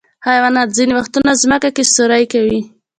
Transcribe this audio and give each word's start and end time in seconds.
حیوانات 0.27 0.69
ځینې 0.77 0.93
وختونه 0.95 1.31
ځمکه 1.43 1.69
کې 1.75 1.83
سوری 1.95 2.23
کوي. 2.33 2.59